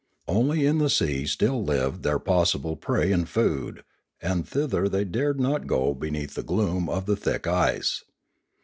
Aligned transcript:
Only 0.27 0.65
in 0.65 0.79
the 0.79 0.89
sea 0.89 1.27
still 1.27 1.63
lived 1.63 2.01
their 2.01 2.17
possible 2.17 2.75
prey 2.75 3.11
and 3.11 3.29
food, 3.29 3.83
and 4.19 4.47
thither 4.47 4.89
they 4.89 5.05
dared 5.05 5.39
not 5.39 5.67
go 5.67 5.93
beneath 5.93 6.33
the 6.33 6.41
gloom 6.41 6.89
of 6.89 7.05
the 7.05 7.15
thick 7.15 7.45
ice. 7.45 8.03